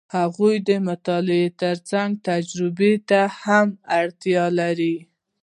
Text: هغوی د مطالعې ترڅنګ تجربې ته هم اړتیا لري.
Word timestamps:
هغوی 0.17 0.55
د 0.67 0.69
مطالعې 0.87 1.45
ترڅنګ 1.61 2.09
تجربې 2.29 2.93
ته 3.09 3.21
هم 3.41 3.67
اړتیا 3.99 4.45
لري. 4.59 4.95